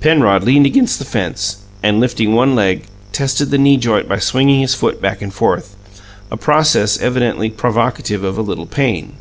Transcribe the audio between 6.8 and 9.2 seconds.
evidently provocative of a little pain.